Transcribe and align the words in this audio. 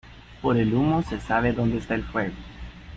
Por 0.41 0.57
el 0.57 0.73
humo 0.73 1.03
se 1.03 1.19
sabe 1.19 1.53
donde 1.53 1.77
está 1.77 1.93
el 1.93 2.01
fuego. 2.03 2.33